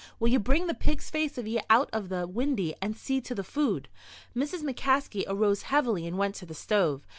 Will 0.19 0.29
ye 0.29 0.37
bring 0.37 0.65
the 0.65 0.73
pig's 0.73 1.11
face 1.11 1.37
of 1.37 1.45
ye 1.45 1.61
out 1.69 1.87
of 1.93 2.09
the 2.09 2.25
windy 2.25 2.73
and 2.81 2.97
see 2.97 3.21
to 3.21 3.35
the 3.35 3.43
food?" 3.43 3.87
Mrs. 4.35 4.63
McCaskey 4.63 5.25
arose 5.27 5.61
heavily 5.69 6.07
and 6.07 6.17
went 6.17 6.33
to 6.37 6.45
the 6.47 6.55
stove. 6.55 7.05